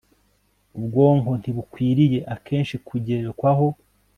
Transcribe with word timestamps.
Ubwonko 0.77 1.31
ntibukwiriye 1.39 2.19
akenshi 2.35 2.75
kugerekwaho 2.87 3.67